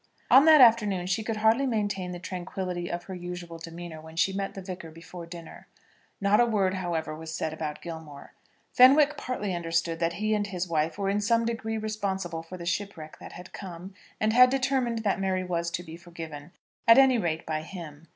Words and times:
On 0.31 0.45
that 0.45 0.61
afternoon 0.61 1.05
she 1.05 1.21
could 1.23 1.37
hardly 1.37 1.67
maintain 1.67 2.11
the 2.11 2.17
tranquillity 2.17 2.89
of 2.91 3.03
her 3.03 3.13
usual 3.13 3.59
demeanour 3.59 4.01
when 4.01 4.15
she 4.15 4.33
met 4.33 4.55
the 4.55 4.61
Vicar 4.63 4.89
before 4.89 5.27
dinner. 5.27 5.67
Not 6.19 6.39
a 6.39 6.45
word, 6.47 6.73
however, 6.73 7.15
was 7.15 7.31
said 7.31 7.53
about 7.53 7.83
Gilmore. 7.83 8.33
Fenwick 8.73 9.15
partly 9.15 9.53
understood 9.53 9.99
that 9.99 10.13
he 10.13 10.33
and 10.33 10.47
his 10.47 10.67
wife 10.67 10.97
were 10.97 11.07
in 11.09 11.21
some 11.21 11.45
degree 11.45 11.77
responsible 11.77 12.41
for 12.41 12.57
the 12.57 12.65
shipwreck 12.65 13.19
that 13.19 13.33
had 13.33 13.53
come, 13.53 13.93
and 14.19 14.33
had 14.33 14.49
determined 14.49 15.03
that 15.03 15.19
Mary 15.21 15.43
was 15.43 15.69
to 15.69 15.83
be 15.83 15.95
forgiven, 15.97 16.51
at 16.87 16.97
any 16.97 17.19
rate 17.19 17.45
by 17.45 17.61
him. 17.61 18.07